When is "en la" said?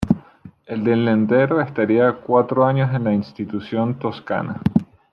2.95-3.13